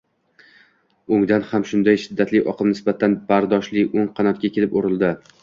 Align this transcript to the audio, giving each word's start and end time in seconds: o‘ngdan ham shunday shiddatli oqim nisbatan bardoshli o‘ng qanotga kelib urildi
o‘ngdan 1.17 1.45
ham 1.51 1.65
shunday 1.71 1.99
shiddatli 2.05 2.41
oqim 2.55 2.71
nisbatan 2.73 3.15
bardoshli 3.29 3.85
o‘ng 4.01 4.11
qanotga 4.21 4.53
kelib 4.59 4.77
urildi 4.81 5.15